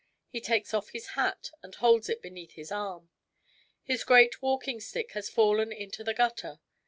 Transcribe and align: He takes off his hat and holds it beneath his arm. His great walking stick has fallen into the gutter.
He 0.29 0.41
takes 0.41 0.73
off 0.73 0.89
his 0.93 1.09
hat 1.09 1.51
and 1.61 1.75
holds 1.75 2.09
it 2.09 2.23
beneath 2.23 2.53
his 2.53 2.71
arm. 2.71 3.11
His 3.83 4.03
great 4.03 4.41
walking 4.41 4.79
stick 4.79 5.11
has 5.11 5.29
fallen 5.29 5.71
into 5.71 6.03
the 6.03 6.15
gutter. 6.15 6.59